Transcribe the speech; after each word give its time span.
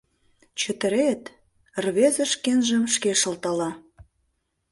Чытырет?— 0.59 1.23
рвезе 1.83 2.25
шкенжым 2.33 2.83
шке 2.93 3.11
шылтала. 3.21 3.69